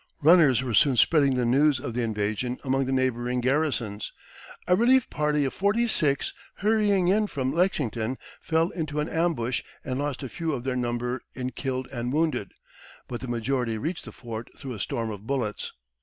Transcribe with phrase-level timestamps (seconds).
[0.23, 4.11] Runners were soon spreading the news of the invasion among the neighboring garrisons.
[4.67, 9.99] A relief party of forty six hurrying in from Lexington fell into an ambush and
[9.99, 12.51] lost a few of their number in killed and wounded,
[13.07, 15.71] but the majority reached the fort through a storm of bullets.